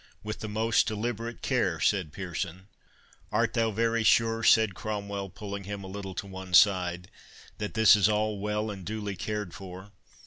"With 0.23 0.39
the 0.39 0.47
most 0.49 0.87
deliberate 0.87 1.43
care," 1.43 1.79
said 1.79 2.11
Pearson. 2.11 2.67
"Art 3.31 3.53
thou 3.53 3.69
very 3.69 4.01
sure," 4.01 4.41
said 4.41 4.73
Cromwell, 4.73 5.29
pulling 5.29 5.65
him 5.65 5.83
a 5.83 5.87
little 5.87 6.15
to 6.15 6.25
one 6.25 6.55
side, 6.55 7.11
"that 7.59 7.75
this 7.75 7.95
is 7.95 8.09
all 8.09 8.39
well 8.39 8.71
and 8.71 8.83
duly 8.83 9.15
cared 9.15 9.53
for? 9.53 9.91